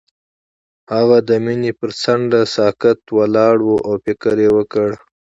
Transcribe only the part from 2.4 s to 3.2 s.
ساکت